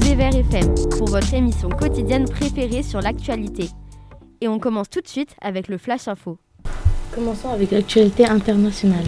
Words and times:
Rosé 0.00 0.14
Vert 0.14 0.34
FM 0.34 0.74
pour 0.96 1.08
votre 1.08 1.34
émission 1.34 1.68
quotidienne 1.68 2.26
préférée 2.26 2.82
sur 2.82 3.02
l'actualité. 3.02 3.68
Et 4.40 4.48
on 4.48 4.58
commence 4.58 4.88
tout 4.88 5.02
de 5.02 5.08
suite 5.08 5.36
avec 5.42 5.68
le 5.68 5.76
Flash 5.76 6.08
Info. 6.08 6.38
Commençons 7.14 7.50
avec 7.50 7.70
l'actualité 7.70 8.26
internationale. 8.26 9.04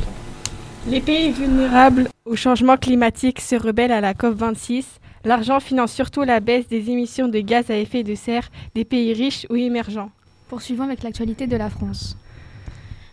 Les 0.88 1.00
pays 1.00 1.30
vulnérables 1.30 2.08
au 2.26 2.36
changement 2.36 2.76
climatique 2.76 3.40
se 3.40 3.54
rebellent 3.54 3.92
à 3.92 4.02
la 4.02 4.12
COP26. 4.12 4.84
L'argent 5.24 5.60
finance 5.60 5.92
surtout 5.92 6.24
la 6.24 6.40
baisse 6.40 6.68
des 6.68 6.90
émissions 6.90 7.28
de 7.28 7.40
gaz 7.40 7.70
à 7.70 7.76
effet 7.78 8.02
de 8.02 8.14
serre 8.14 8.50
des 8.74 8.84
pays 8.84 9.14
riches 9.14 9.46
ou 9.48 9.56
émergents. 9.56 10.10
Poursuivons 10.48 10.84
avec 10.84 11.02
l'actualité 11.02 11.46
de 11.46 11.56
la 11.56 11.70
France. 11.70 12.18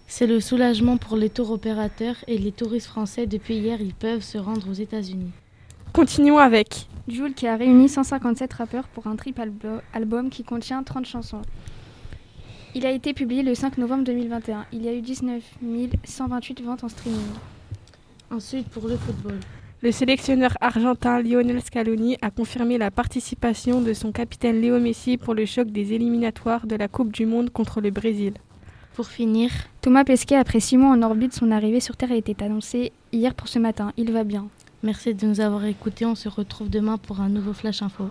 C'est 0.05 0.27
le 0.27 0.41
soulagement 0.41 0.97
pour 0.97 1.15
les 1.15 1.29
tours 1.29 1.51
opérateurs 1.51 2.17
et 2.27 2.37
les 2.37 2.51
touristes 2.51 2.87
français. 2.87 3.25
Depuis 3.25 3.55
hier, 3.55 3.79
ils 3.79 3.93
peuvent 3.93 4.23
se 4.23 4.37
rendre 4.37 4.69
aux 4.69 4.73
États-Unis. 4.73 5.31
Continuons 5.93 6.39
avec 6.39 6.87
Jules 7.09 7.33
qui 7.33 7.47
a 7.47 7.55
réuni 7.55 7.89
157 7.89 8.53
rappeurs 8.53 8.87
pour 8.87 9.07
un 9.07 9.15
trip 9.15 9.39
album 9.93 10.29
qui 10.29 10.43
contient 10.43 10.83
30 10.83 11.05
chansons. 11.05 11.41
Il 12.75 12.85
a 12.85 12.91
été 12.91 13.13
publié 13.13 13.41
le 13.41 13.55
5 13.55 13.77
novembre 13.77 14.03
2021. 14.03 14.65
Il 14.71 14.83
y 14.83 14.87
a 14.87 14.93
eu 14.93 15.01
19 15.01 15.43
128 16.03 16.61
ventes 16.61 16.83
en 16.83 16.89
streaming. 16.89 17.19
Ensuite, 18.29 18.69
pour 18.69 18.87
le 18.87 18.95
football. 18.95 19.39
Le 19.81 19.91
sélectionneur 19.91 20.51
argentin 20.61 21.21
Lionel 21.21 21.61
Scaloni 21.61 22.17
a 22.21 22.29
confirmé 22.29 22.77
la 22.77 22.91
participation 22.91 23.81
de 23.81 23.93
son 23.93 24.11
capitaine 24.11 24.61
Léo 24.61 24.79
Messi 24.79 25.17
pour 25.17 25.33
le 25.33 25.45
choc 25.45 25.69
des 25.71 25.93
éliminatoires 25.93 26.67
de 26.67 26.75
la 26.75 26.87
Coupe 26.87 27.11
du 27.11 27.25
Monde 27.25 27.49
contre 27.49 27.81
le 27.81 27.89
Brésil. 27.89 28.33
Pour 28.93 29.07
finir, 29.07 29.49
Thomas 29.81 30.03
Pesquet, 30.03 30.35
après 30.35 30.59
six 30.59 30.77
mois 30.77 30.91
en 30.91 31.01
orbite, 31.01 31.33
son 31.33 31.51
arrivée 31.51 31.79
sur 31.79 31.95
Terre 31.95 32.11
a 32.11 32.15
été 32.15 32.35
annoncée 32.43 32.91
hier 33.13 33.33
pour 33.33 33.47
ce 33.47 33.57
matin. 33.57 33.93
Il 33.95 34.11
va 34.11 34.25
bien. 34.25 34.49
Merci 34.81 35.13
de 35.13 35.25
nous 35.25 35.41
avoir 35.41 35.65
écoutés. 35.65 36.05
On 36.05 36.15
se 36.15 36.29
retrouve 36.29 36.69
demain 36.69 36.97
pour 36.97 37.19
un 37.19 37.27
nouveau 37.27 37.51
Flash 37.51 37.81
Info. 37.81 38.05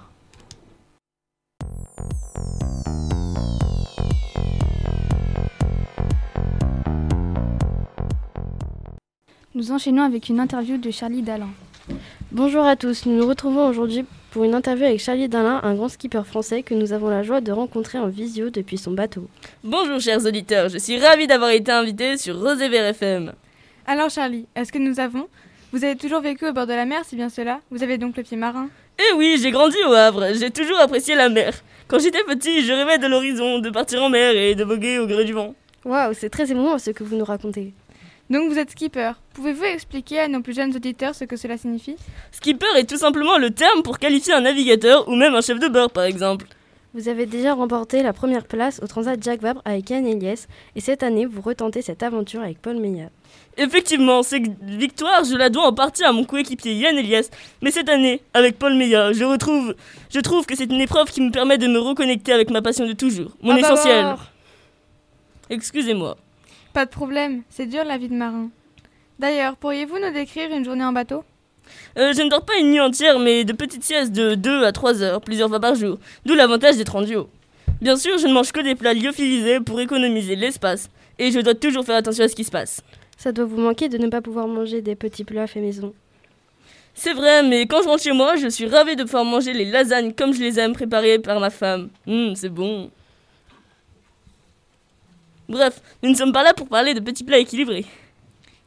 Nous 9.54 9.72
enchaînons 9.72 10.02
avec 10.02 10.28
une 10.28 10.40
interview 10.40 10.76
de 10.76 10.90
Charlie 10.90 11.22
Dalin. 11.22 11.48
Bonjour 12.32 12.64
à 12.64 12.76
tous, 12.76 13.06
nous 13.06 13.16
nous 13.16 13.26
retrouvons 13.26 13.66
aujourd'hui 13.66 14.04
pour 14.30 14.44
une 14.44 14.54
interview 14.54 14.84
avec 14.84 15.00
Charlie 15.00 15.28
Dalin, 15.28 15.60
un 15.62 15.74
grand 15.74 15.88
skipper 15.88 16.22
français 16.22 16.62
que 16.62 16.74
nous 16.74 16.92
avons 16.92 17.08
la 17.08 17.22
joie 17.22 17.40
de 17.40 17.50
rencontrer 17.50 17.98
en 17.98 18.08
visio 18.08 18.50
depuis 18.50 18.76
son 18.76 18.92
bateau. 18.92 19.26
Bonjour 19.64 19.98
chers 19.98 20.24
auditeurs, 20.26 20.68
je 20.68 20.76
suis 20.76 20.98
ravi 20.98 21.26
d'avoir 21.26 21.50
été 21.50 21.72
invité 21.72 22.18
sur 22.18 22.38
Rosé 22.38 22.66
FM. 22.66 23.32
Alors 23.86 24.10
Charlie, 24.10 24.46
est-ce 24.54 24.70
que 24.70 24.78
nous 24.78 25.00
avons 25.00 25.26
Vous 25.70 25.84
avez 25.84 25.96
toujours 25.96 26.22
vécu 26.22 26.46
au 26.48 26.52
bord 26.54 26.66
de 26.66 26.72
la 26.72 26.86
mer, 26.86 27.02
c'est 27.04 27.16
bien 27.16 27.28
cela? 27.28 27.60
Vous 27.70 27.82
avez 27.82 27.98
donc 27.98 28.16
le 28.16 28.22
pied 28.22 28.38
marin? 28.38 28.70
Eh 28.98 29.14
oui, 29.16 29.36
j'ai 29.38 29.50
grandi 29.50 29.76
au 29.86 29.92
Havre, 29.92 30.32
j'ai 30.32 30.50
toujours 30.50 30.78
apprécié 30.78 31.14
la 31.14 31.28
mer. 31.28 31.52
Quand 31.88 31.98
j'étais 31.98 32.24
petit, 32.24 32.62
je 32.62 32.72
rêvais 32.72 32.96
de 32.96 33.06
l'horizon, 33.06 33.58
de 33.58 33.68
partir 33.68 34.02
en 34.02 34.08
mer 34.08 34.34
et 34.34 34.54
de 34.54 34.64
voguer 34.64 34.98
au 34.98 35.06
gré 35.06 35.26
du 35.26 35.34
vent. 35.34 35.54
Waouh, 35.84 36.14
c'est 36.14 36.30
très 36.30 36.50
émouvant 36.50 36.78
ce 36.78 36.90
que 36.90 37.04
vous 37.04 37.16
nous 37.16 37.24
racontez. 37.24 37.74
Donc 38.30 38.50
vous 38.50 38.58
êtes 38.58 38.70
skipper. 38.70 39.12
Pouvez-vous 39.34 39.64
expliquer 39.64 40.20
à 40.20 40.28
nos 40.28 40.40
plus 40.40 40.56
jeunes 40.56 40.74
auditeurs 40.74 41.14
ce 41.14 41.24
que 41.24 41.36
cela 41.36 41.58
signifie? 41.58 41.96
Skipper 42.32 42.66
est 42.76 42.88
tout 42.88 42.96
simplement 42.96 43.36
le 43.36 43.50
terme 43.50 43.82
pour 43.82 43.98
qualifier 43.98 44.32
un 44.32 44.40
navigateur 44.40 45.06
ou 45.06 45.16
même 45.16 45.34
un 45.34 45.42
chef 45.42 45.58
de 45.58 45.68
bord 45.68 45.90
par 45.90 46.04
exemple. 46.04 46.46
Vous 46.98 47.08
avez 47.08 47.26
déjà 47.26 47.54
remporté 47.54 48.02
la 48.02 48.12
première 48.12 48.44
place 48.44 48.80
au 48.82 48.88
Transat 48.88 49.22
Jacques 49.22 49.40
Vabre 49.40 49.62
avec 49.64 49.88
Yann 49.88 50.04
Eliès 50.04 50.48
et 50.74 50.80
cette 50.80 51.04
année 51.04 51.26
vous 51.26 51.40
retentez 51.40 51.80
cette 51.80 52.02
aventure 52.02 52.40
avec 52.40 52.60
Paul 52.60 52.74
Meillat. 52.78 53.10
Effectivement, 53.56 54.24
cette 54.24 54.48
victoire, 54.64 55.22
je 55.22 55.36
la 55.36 55.48
dois 55.48 55.68
en 55.68 55.72
partie 55.72 56.02
à 56.02 56.10
mon 56.10 56.24
coéquipier 56.24 56.74
Yann 56.74 56.98
Elias. 56.98 57.30
Mais 57.62 57.70
cette 57.70 57.88
année, 57.88 58.20
avec 58.34 58.58
Paul 58.58 58.74
Meillat, 58.74 59.12
je 59.12 59.22
retrouve, 59.22 59.76
je 60.12 60.18
trouve 60.18 60.44
que 60.44 60.56
c'est 60.56 60.64
une 60.64 60.80
épreuve 60.80 61.08
qui 61.12 61.20
me 61.20 61.30
permet 61.30 61.56
de 61.56 61.68
me 61.68 61.78
reconnecter 61.78 62.32
avec 62.32 62.50
ma 62.50 62.62
passion 62.62 62.84
de 62.84 62.94
toujours, 62.94 63.30
mon 63.42 63.52
Ah 63.52 63.60
bah 63.60 63.60
essentiel. 63.60 63.98
alors 63.98 64.24
Excusez-moi. 65.50 66.16
Pas 66.72 66.84
de 66.84 66.90
problème, 66.90 67.42
c'est 67.48 67.66
dur 67.66 67.84
la 67.84 67.96
vie 67.96 68.08
de 68.08 68.16
marin. 68.16 68.50
D'ailleurs, 69.20 69.56
pourriez-vous 69.56 70.00
nous 70.00 70.12
décrire 70.12 70.50
une 70.52 70.64
journée 70.64 70.84
en 70.84 70.92
bateau? 70.92 71.22
Euh, 71.98 72.12
je 72.12 72.22
ne 72.22 72.28
dors 72.30 72.44
pas 72.44 72.56
une 72.58 72.70
nuit 72.70 72.80
entière, 72.80 73.18
mais 73.18 73.44
de 73.44 73.52
petites 73.52 73.84
siestes 73.84 74.12
de 74.12 74.34
2 74.34 74.64
à 74.64 74.72
3 74.72 75.02
heures, 75.02 75.20
plusieurs 75.20 75.48
fois 75.48 75.60
par 75.60 75.74
jour. 75.74 75.98
D'où 76.26 76.34
l'avantage 76.34 76.76
d'être 76.76 76.96
en 76.96 77.02
duo. 77.02 77.28
Bien 77.80 77.96
sûr, 77.96 78.18
je 78.18 78.26
ne 78.26 78.32
mange 78.32 78.52
que 78.52 78.60
des 78.60 78.74
plats 78.74 78.94
lyophilisés 78.94 79.60
pour 79.60 79.80
économiser 79.80 80.36
l'espace. 80.36 80.90
Et 81.18 81.30
je 81.30 81.40
dois 81.40 81.54
toujours 81.54 81.84
faire 81.84 81.96
attention 81.96 82.24
à 82.24 82.28
ce 82.28 82.34
qui 82.34 82.44
se 82.44 82.50
passe. 82.50 82.80
Ça 83.16 83.32
doit 83.32 83.44
vous 83.44 83.60
manquer 83.60 83.88
de 83.88 83.98
ne 83.98 84.08
pas 84.08 84.20
pouvoir 84.20 84.46
manger 84.46 84.80
des 84.82 84.94
petits 84.94 85.24
plats 85.24 85.46
faits 85.46 85.62
maison. 85.62 85.92
C'est 86.94 87.14
vrai, 87.14 87.42
mais 87.44 87.66
quand 87.66 87.82
je 87.82 87.88
rentre 87.88 88.02
chez 88.02 88.12
moi, 88.12 88.36
je 88.36 88.48
suis 88.48 88.66
ravie 88.66 88.96
de 88.96 89.04
pouvoir 89.04 89.24
manger 89.24 89.52
les 89.52 89.64
lasagnes 89.64 90.12
comme 90.12 90.32
je 90.32 90.40
les 90.40 90.58
aime 90.58 90.72
préparées 90.72 91.18
par 91.18 91.38
ma 91.38 91.50
femme. 91.50 91.90
Hum, 92.06 92.34
c'est 92.34 92.48
bon. 92.48 92.90
Bref, 95.48 95.80
nous 96.02 96.10
ne 96.10 96.14
sommes 96.14 96.32
pas 96.32 96.42
là 96.42 96.54
pour 96.54 96.68
parler 96.68 96.94
de 96.94 97.00
petits 97.00 97.24
plats 97.24 97.38
équilibrés. 97.38 97.86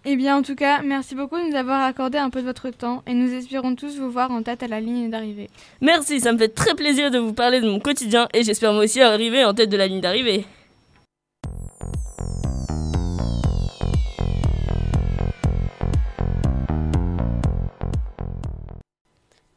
Eh 0.04 0.16
bien, 0.16 0.36
en 0.36 0.42
tout 0.42 0.56
cas, 0.56 0.82
merci 0.82 1.14
beaucoup 1.14 1.38
de 1.38 1.52
nous 1.52 1.56
avoir 1.56 1.84
accordé 1.84 2.18
un 2.18 2.32
peu 2.32 2.42
de 2.42 2.48
votre 2.48 2.72
temps 2.72 3.04
et 3.06 3.14
nous 3.14 3.32
espérons 3.34 3.76
tous 3.76 4.00
vous 4.00 4.10
voir 4.10 4.32
en 4.32 4.42
tête 4.42 4.64
à 4.64 4.68
la 4.68 4.82
ligne 4.82 5.12
d'arrivée. 5.12 5.48
Merci, 5.80 6.20
ça 6.20 6.34
me 6.34 6.40
fait 6.40 6.50
très 6.50 6.74
plaisir 6.74 7.12
de 7.12 7.20
vous 7.20 7.34
parler 7.34 7.62
de 7.62 7.70
mon 7.70 7.80
quotidien 7.80 8.28
et 8.34 8.42
j'espère 8.42 8.74
moi 8.74 8.84
aussi 8.84 9.00
arriver 9.00 9.46
en 9.46 9.54
tête 9.54 9.70
de 9.70 9.78
la 9.78 9.86
ligne 9.86 10.02
d'arrivée. 10.02 10.46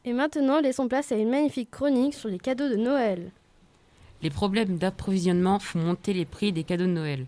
Et 0.07 0.13
maintenant, 0.13 0.59
laissons 0.59 0.87
place 0.87 1.11
à 1.11 1.15
une 1.15 1.31
magnifique 1.31 1.71
chronique 1.71 2.13
sur 2.13 2.29
les 2.29 2.37
cadeaux 2.37 2.69
de 2.69 2.75
Noël. 2.75 3.31
Les 4.21 4.29
problèmes 4.29 4.77
d'approvisionnement 4.77 5.57
font 5.57 5.79
monter 5.79 6.13
les 6.13 6.25
prix 6.25 6.53
des 6.53 6.63
cadeaux 6.63 6.85
de 6.85 6.91
Noël. 6.91 7.25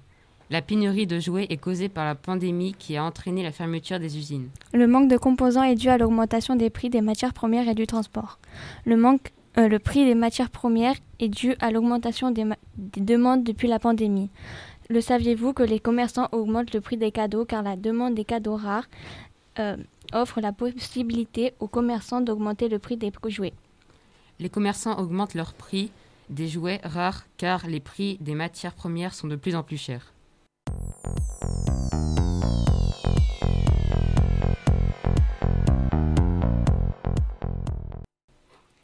La 0.50 0.62
pénurie 0.62 1.08
de 1.08 1.20
jouets 1.20 1.48
est 1.50 1.58
causée 1.58 1.90
par 1.90 2.06
la 2.06 2.16
pandémie 2.16 2.74
qui 2.74 2.96
a 2.96 3.04
entraîné 3.04 3.44
la 3.44 3.52
fermeture 3.52 4.00
des 4.00 4.18
usines. 4.18 4.48
Le 4.74 4.88
manque 4.88 5.10
de 5.10 5.18
composants 5.18 5.64
est 5.64 5.76
dû 5.76 5.90
à 5.90 5.98
l'augmentation 5.98 6.56
des 6.56 6.70
prix 6.70 6.90
des 6.90 7.02
matières 7.02 7.34
premières 7.34 7.68
et 7.68 7.76
du 7.76 7.86
transport. 7.86 8.40
Le, 8.86 8.96
manque, 8.96 9.34
euh, 9.58 9.68
le 9.68 9.78
prix 9.78 10.06
des 10.06 10.16
matières 10.16 10.50
premières 10.50 10.96
est 11.20 11.28
dû 11.28 11.56
à 11.60 11.70
l'augmentation 11.70 12.32
des 12.32 12.46
demandes 12.78 13.44
depuis 13.44 13.68
la 13.68 13.78
pandémie. 13.78 14.30
Le 14.90 15.02
saviez-vous 15.02 15.52
que 15.52 15.64
les 15.64 15.82
commerçants 15.82 16.30
augmentent 16.32 16.74
le 16.74 16.80
prix 16.80 16.96
des 16.96 17.12
cadeaux 17.12 17.44
car 17.44 17.62
la 17.62 17.76
demande 17.76 18.16
des 18.16 18.24
cadeaux 18.24 18.56
rares 18.56 18.88
euh, 19.60 19.76
offre 20.14 20.40
la 20.40 20.54
possibilité 20.54 21.56
aux 21.60 21.68
commerçants 21.68 22.22
d'augmenter 22.22 22.70
le 22.70 22.80
prix 22.80 22.96
des 22.96 23.12
jouets? 23.28 23.54
Les 24.40 24.50
commerçants 24.50 24.98
augmentent 24.98 25.34
leur 25.34 25.54
prix 25.54 25.92
des 26.30 26.48
jouets 26.48 26.80
rares 26.86 27.26
car 27.36 27.68
les 27.68 27.82
prix 27.82 28.18
des 28.22 28.34
matières 28.34 28.74
premières 28.74 29.14
sont 29.14 29.28
de 29.28 29.36
plus 29.36 29.54
en 29.54 29.64
plus 29.64 29.78
chers. 29.78 30.14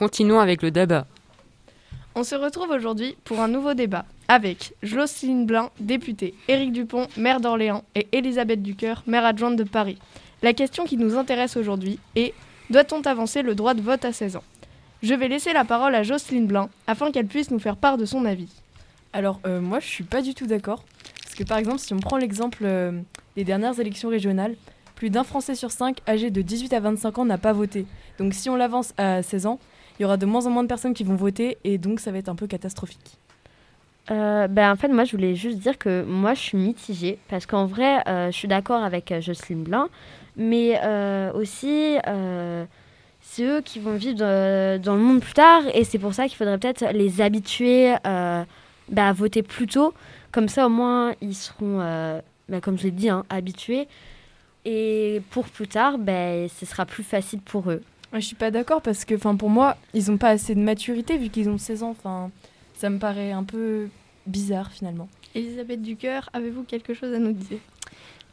Continuons 0.03 0.41
avec 0.41 0.61
le 0.61 0.69
débat. 0.69 1.07
On 2.13 2.25
se 2.25 2.35
retrouve 2.35 2.71
aujourd'hui 2.71 3.15
pour 3.23 3.39
un 3.39 3.47
nouveau 3.47 3.73
débat 3.73 4.03
avec 4.27 4.73
Jocelyne 4.83 5.45
Blin, 5.45 5.69
députée, 5.79 6.33
Éric 6.49 6.73
Dupont, 6.73 7.07
maire 7.15 7.39
d'Orléans 7.39 7.85
et 7.95 8.09
Elisabeth 8.11 8.61
Ducœur, 8.61 9.03
maire 9.07 9.23
adjointe 9.23 9.55
de 9.55 9.63
Paris. 9.63 9.97
La 10.41 10.51
question 10.51 10.83
qui 10.83 10.97
nous 10.97 11.15
intéresse 11.15 11.55
aujourd'hui 11.55 11.99
est 12.17 12.33
doit-on 12.69 12.99
avancer 13.03 13.43
le 13.43 13.55
droit 13.55 13.73
de 13.75 13.81
vote 13.81 14.03
à 14.03 14.11
16 14.11 14.35
ans? 14.35 14.43
Je 15.03 15.13
vais 15.13 15.29
laisser 15.29 15.53
la 15.53 15.63
parole 15.63 15.95
à 15.95 16.03
Jocelyne 16.03 16.47
Blin 16.47 16.67
afin 16.85 17.09
qu'elle 17.09 17.27
puisse 17.27 17.49
nous 17.49 17.59
faire 17.59 17.77
part 17.77 17.97
de 17.97 18.03
son 18.03 18.25
avis. 18.25 18.51
Alors 19.13 19.39
euh, 19.45 19.61
moi 19.61 19.79
je 19.79 19.87
suis 19.87 20.03
pas 20.03 20.21
du 20.21 20.33
tout 20.33 20.47
d'accord. 20.47 20.83
Parce 21.23 21.35
que 21.35 21.45
par 21.45 21.59
exemple 21.59 21.79
si 21.79 21.93
on 21.93 21.99
prend 21.99 22.17
l'exemple 22.17 22.63
euh, 22.65 22.91
des 23.37 23.45
dernières 23.45 23.79
élections 23.79 24.09
régionales, 24.09 24.57
plus 24.95 25.09
d'un 25.09 25.23
Français 25.23 25.55
sur 25.55 25.71
cinq 25.71 25.99
âgé 26.09 26.29
de 26.29 26.41
18 26.41 26.73
à 26.73 26.81
25 26.81 27.19
ans 27.19 27.25
n'a 27.25 27.37
pas 27.37 27.53
voté. 27.53 27.85
Donc 28.19 28.33
si 28.33 28.49
on 28.49 28.57
l'avance 28.57 28.93
à 28.97 29.23
16 29.23 29.45
ans, 29.45 29.59
il 29.99 30.03
y 30.03 30.05
aura 30.05 30.17
de 30.17 30.25
moins 30.25 30.45
en 30.45 30.49
moins 30.49 30.63
de 30.63 30.67
personnes 30.67 30.93
qui 30.93 31.03
vont 31.03 31.15
voter 31.15 31.57
et 31.63 31.77
donc 31.77 31.99
ça 31.99 32.11
va 32.11 32.17
être 32.17 32.29
un 32.29 32.35
peu 32.35 32.47
catastrophique. 32.47 33.17
Euh, 34.11 34.47
ben, 34.47 34.71
en 34.71 34.75
fait, 34.75 34.89
moi, 34.89 35.05
je 35.05 35.11
voulais 35.11 35.35
juste 35.35 35.59
dire 35.59 35.77
que 35.77 36.03
moi, 36.03 36.33
je 36.33 36.39
suis 36.39 36.57
mitigée 36.57 37.19
parce 37.29 37.45
qu'en 37.45 37.65
vrai, 37.65 38.03
euh, 38.07 38.31
je 38.31 38.37
suis 38.37 38.47
d'accord 38.47 38.83
avec 38.83 39.11
euh, 39.11 39.21
Jocelyne 39.21 39.63
Blin, 39.63 39.87
mais 40.35 40.79
aussi, 41.35 41.95
c'est 43.21 43.43
eux 43.43 43.61
qui 43.61 43.79
vont 43.79 43.95
vivre 43.95 44.17
dans, 44.17 44.95
le 44.95 45.01
monde 45.01 45.21
plus 45.21 45.33
tard 45.33 45.61
et 45.73 45.83
c'est 45.83 45.99
pour 45.99 46.13
ça 46.13 46.27
qu'il 46.27 46.35
faudrait 46.35 46.57
peut-être 46.57 46.85
les 46.91 47.21
habituer 47.21 47.93
ben, 48.03 48.45
à 48.97 49.13
voter 49.13 49.43
plus 49.43 49.67
tôt. 49.67 49.93
Comme 50.31 50.49
ça, 50.49 50.65
au 50.65 50.69
moins, 50.69 51.13
ils 51.21 51.35
seront, 51.35 51.77
ben, 52.49 52.61
comme 52.61 52.79
je 52.79 52.85
l'ai 52.85 52.91
dit, 52.91 53.09
hein, 53.09 53.25
habitués. 53.29 53.87
Et 54.65 55.21
pour 55.29 55.45
plus 55.45 55.67
tard, 55.67 55.99
ben, 55.99 56.49
ce 56.49 56.65
sera 56.65 56.85
plus 56.85 57.03
facile 57.03 57.41
pour 57.41 57.69
eux. 57.69 57.83
Ouais, 58.13 58.21
je 58.21 58.27
suis 58.27 58.35
pas 58.35 58.51
d'accord 58.51 58.81
parce 58.81 59.05
que 59.05 59.15
enfin 59.15 59.35
pour 59.35 59.49
moi, 59.49 59.75
ils 59.93 60.11
ont 60.11 60.17
pas 60.17 60.29
assez 60.29 60.55
de 60.55 60.59
maturité 60.59 61.17
vu 61.17 61.29
qu'ils 61.29 61.49
ont 61.49 61.57
16 61.57 61.83
ans. 61.83 61.89
Enfin, 61.89 62.31
ça 62.75 62.89
me 62.89 62.99
paraît 62.99 63.31
un 63.31 63.43
peu 63.43 63.87
bizarre 64.27 64.71
finalement. 64.71 65.09
Elisabeth 65.35 65.81
Ducœur, 65.81 66.29
avez-vous 66.33 66.63
quelque 66.63 66.93
chose 66.93 67.13
à 67.13 67.19
nous 67.19 67.33
dire? 67.33 67.59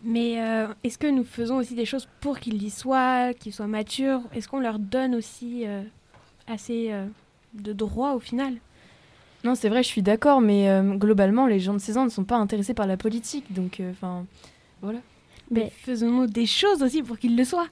Mais 0.03 0.41
euh, 0.41 0.67
est-ce 0.85 0.99
que 0.99 1.07
nous 1.07 1.25
faisons 1.25 1.57
aussi 1.57 1.75
des 1.75 1.85
choses 1.85 2.09
pour 2.21 2.39
qu'ils 2.39 2.63
y 2.63 2.71
soient, 2.71 3.33
qu'ils 3.35 3.53
soient 3.53 3.67
matures? 3.67 4.21
Est-ce 4.35 4.49
qu'on 4.49 4.61
leur 4.61 4.79
donne 4.79 5.15
aussi 5.15 5.67
euh, 5.67 5.83
assez 6.47 6.89
euh, 6.91 7.07
de 7.55 7.73
droit 7.73 8.13
au 8.13 8.21
final? 8.21 8.55
Non, 9.43 9.55
c'est 9.55 9.71
vrai, 9.71 9.83
je 9.83 9.89
suis 9.89 10.03
d'accord, 10.03 10.41
mais 10.41 10.69
euh, 10.69 10.83
globalement, 10.95 11.47
les 11.47 11.61
gens 11.61 11.73
de 11.73 11.79
16 11.79 11.97
ans 11.97 12.05
ne 12.05 12.11
sont 12.11 12.25
pas 12.25 12.37
intéressés 12.37 12.75
par 12.75 12.87
la 12.87 12.99
politique, 12.99 13.53
donc 13.53 13.81
euh, 13.81 13.91
enfin, 13.93 14.27
voilà. 14.83 14.99
Mais 15.51 15.73
faisons-nous 15.85 16.27
des 16.27 16.47
choses 16.47 16.83
aussi 16.83 17.03
pour 17.03 17.19
qu'ils 17.19 17.37
le 17.37 17.45
soient. 17.45 17.69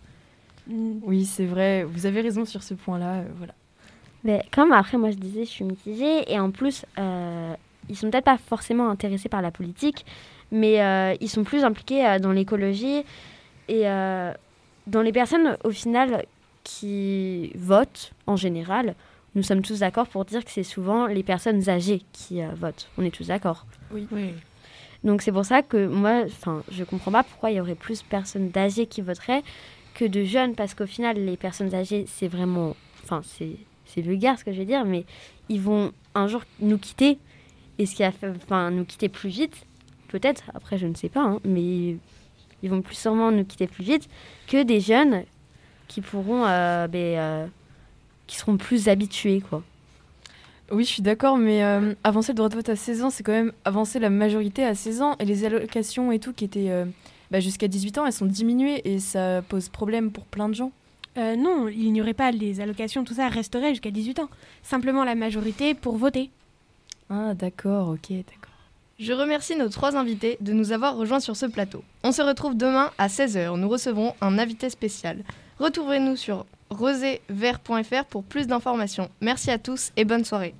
Mm. 0.69 0.99
Oui, 1.03 1.25
c'est 1.25 1.47
vrai, 1.47 1.85
vous 1.85 2.07
avez 2.07 2.21
raison 2.21 2.45
sur 2.45 2.63
ce 2.63 2.75
point-là, 2.75 3.21
euh, 3.21 3.25
voilà. 3.37 3.55
Mais 4.25 4.43
comme 4.51 4.73
après, 4.73 4.99
moi 4.99 5.11
je 5.11 5.17
disais, 5.17 5.45
je 5.45 5.51
suis 5.51 5.65
mitigée. 5.65 6.31
Et 6.31 6.39
en 6.39 6.51
plus, 6.51 6.85
euh, 6.99 7.55
ils 7.89 7.97
sont 7.97 8.11
peut-être 8.11 8.25
pas 8.25 8.39
forcément 8.39 8.91
intéressés 8.91 9.29
par 9.29 9.43
la 9.43 9.51
politique, 9.51 10.05
mais 10.51 10.83
euh, 10.83 11.15
ils 11.21 11.29
sont 11.29 11.45
plus 11.45 11.65
impliqués 11.65 12.07
euh, 12.07 12.19
dans 12.19 12.33
l'écologie 12.33 13.05
et 13.69 13.89
euh, 13.89 14.33
dans 14.87 15.03
les 15.03 15.13
personnes, 15.13 15.57
au 15.65 15.71
final, 15.71 16.25
qui 16.65 17.53
votent 17.55 18.13
en 18.27 18.37
général. 18.37 18.95
Nous 19.35 19.43
sommes 19.43 19.63
tous 19.63 19.81
d'accord 19.81 20.09
pour 20.09 20.25
dire 20.25 20.45
que 20.45 20.51
c'est 20.51 20.63
souvent 20.63 21.07
les 21.07 21.23
personnes 21.23 21.69
âgées 21.69 22.03
qui 22.13 22.43
euh, 22.43 22.49
votent. 22.57 22.89
On 22.99 23.05
est 23.05 23.11
tous 23.11 23.29
d'accord. 23.29 23.67
Oui. 23.93 24.07
Donc 25.05 25.23
c'est 25.23 25.31
pour 25.31 25.45
ça 25.45 25.63
que 25.63 25.87
moi, 25.87 26.25
enfin, 26.27 26.63
je 26.73 26.83
comprends 26.83 27.13
pas 27.13 27.23
pourquoi 27.23 27.51
il 27.53 27.57
y 27.57 27.61
aurait 27.61 27.77
plus 27.77 28.03
de 28.03 28.09
personnes 28.09 28.51
âgées 28.57 28.87
qui 28.87 29.01
voteraient 29.01 29.43
que 29.99 30.05
de 30.05 30.23
jeunes, 30.23 30.55
parce 30.55 30.75
qu'au 30.75 30.87
final, 30.87 31.17
les 31.17 31.37
personnes 31.37 31.75
âgées, 31.75 32.05
c'est 32.07 32.29
vraiment, 32.29 32.77
enfin, 33.03 33.21
c'est, 33.25 33.57
vulgaire 34.01 34.39
ce 34.39 34.45
que 34.45 34.53
je 34.53 34.59
vais 34.59 34.65
dire, 34.65 34.85
mais 34.85 35.05
ils 35.49 35.61
vont 35.61 35.91
un 36.15 36.29
jour 36.29 36.43
nous 36.61 36.79
quitter, 36.79 37.19
et 37.79 37.87
ce 37.87 37.97
qui 37.97 38.05
a 38.05 38.13
fait, 38.13 38.29
enfin, 38.29 38.71
nous 38.71 38.85
quitter 38.85 39.09
plus 39.09 39.29
vite, 39.29 39.67
peut-être. 40.07 40.45
Après, 40.55 40.79
je 40.79 40.87
ne 40.87 40.95
sais 40.95 41.09
pas, 41.09 41.23
hein, 41.23 41.41
mais 41.45 41.97
ils 42.63 42.71
vont 42.71 42.81
plus 42.81 42.95
sûrement 42.95 43.33
nous 43.33 43.45
quitter 43.45 43.67
plus 43.67 43.83
vite 43.83 44.09
que 44.47 44.63
des 44.63 44.79
jeunes 44.79 45.25
qui 45.89 46.01
pourront, 46.01 46.45
euh, 46.47 46.87
ben, 46.87 47.19
euh, 47.19 47.47
qui 48.29 48.37
seront 48.37 48.57
plus 48.57 48.89
habitués, 48.89 49.41
quoi. 49.41 49.65
Oui, 50.71 50.85
je 50.85 50.91
suis 50.91 51.03
d'accord, 51.03 51.39
mais 51.39 51.65
euh, 51.65 51.95
avancer 52.05 52.33
le 52.33 52.37
droit 52.37 52.51
de 52.51 52.55
vote 52.55 52.69
à 52.69 52.77
16 52.77 53.03
ans, 53.03 53.11
c'est 53.11 53.25
quand 53.25 53.33
même 53.33 53.53
avancer 53.65 53.99
la 53.99 54.11
majorité 54.11 54.65
à 54.65 54.77
16 54.77 55.03
ans, 55.03 55.17
et 55.19 55.25
les 55.25 55.45
allocations 55.45 56.13
et 56.13 56.21
tout 56.21 56.33
qui 56.33 56.45
étaient 56.45 56.71
euh, 56.71 56.85
bah, 57.31 57.41
jusqu'à 57.41 57.69
18 57.69 57.99
ans, 57.99 58.07
elles 58.07 58.13
sont 58.13 58.27
diminuées, 58.27 58.83
et 58.85 58.99
ça 58.99 59.43
pose 59.43 59.69
problème 59.69 60.11
pour 60.11 60.25
plein 60.25 60.49
de 60.49 60.55
gens. 60.55 60.73
Euh, 61.17 61.37
non, 61.37 61.69
il 61.69 61.93
n'y 61.93 62.01
aurait 62.01 62.15
pas 62.15 62.31
les 62.31 62.61
allocations, 62.61 63.05
tout 63.05 63.15
ça 63.15 63.29
resterait 63.29 63.71
jusqu'à 63.71 63.91
18 63.91 64.21
ans. 64.21 64.29
Simplement 64.63 65.05
la 65.05 65.15
majorité 65.15 65.75
pour 65.75 65.97
voter. 65.97 66.31
Ah, 67.11 67.35
d'accord, 67.35 67.89
ok, 67.89 68.11
d'accord. 68.11 68.55
Je 68.99 69.13
remercie 69.13 69.57
nos 69.57 69.69
trois 69.69 69.97
invités 69.97 70.37
de 70.41 70.53
nous 70.53 70.73
avoir 70.73 70.97
rejoints 70.97 71.21
sur 71.21 71.37
ce 71.37 71.47
plateau. 71.47 71.83
On 72.03 72.13
se 72.13 72.23
retrouve 72.23 72.57
demain 72.57 72.91
à 72.99 73.07
16h. 73.07 73.57
Nous 73.57 73.69
recevrons 73.69 74.15
un 74.21 74.39
invité 74.39 74.71
spécial. 74.71 75.23
Retrouvez-nous 75.61 76.17
sur 76.17 76.47
rosévert.fr 76.71 78.05
pour 78.11 78.25
plus 78.25 78.47
d'informations. 78.47 79.09
Merci 79.21 79.51
à 79.51 79.59
tous 79.59 79.93
et 79.97 80.05
bonne 80.05 80.25
soirée. 80.25 80.55